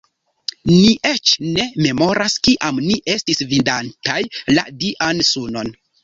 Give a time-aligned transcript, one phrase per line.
[0.69, 0.77] Ni
[1.09, 4.17] eĉ ne memoras, kiam ni estis vidantaj
[4.57, 5.71] la Dian sunon.